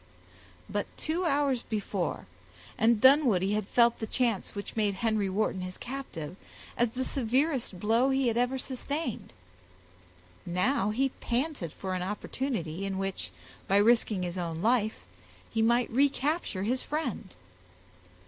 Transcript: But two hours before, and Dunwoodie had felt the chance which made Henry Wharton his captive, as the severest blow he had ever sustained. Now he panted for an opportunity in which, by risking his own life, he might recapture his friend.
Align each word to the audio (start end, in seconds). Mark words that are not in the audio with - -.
But 0.67 0.87
two 0.97 1.25
hours 1.25 1.61
before, 1.61 2.25
and 2.75 2.99
Dunwoodie 2.99 3.53
had 3.53 3.67
felt 3.67 3.99
the 3.99 4.07
chance 4.07 4.55
which 4.55 4.75
made 4.75 4.95
Henry 4.95 5.29
Wharton 5.29 5.61
his 5.61 5.77
captive, 5.77 6.37
as 6.75 6.89
the 6.93 7.05
severest 7.05 7.79
blow 7.79 8.09
he 8.09 8.27
had 8.27 8.35
ever 8.35 8.57
sustained. 8.57 9.31
Now 10.43 10.89
he 10.89 11.09
panted 11.21 11.71
for 11.71 11.93
an 11.93 12.01
opportunity 12.01 12.83
in 12.83 12.97
which, 12.97 13.29
by 13.67 13.77
risking 13.77 14.23
his 14.23 14.39
own 14.39 14.63
life, 14.63 15.01
he 15.51 15.61
might 15.61 15.91
recapture 15.91 16.63
his 16.63 16.81
friend. 16.81 17.35